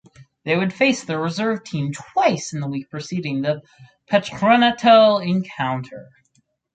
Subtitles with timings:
[0.45, 3.61] They would face their reserve team twice in the week preceding the
[4.09, 6.09] Patronato encounter.